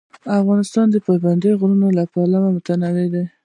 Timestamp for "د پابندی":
0.91-1.51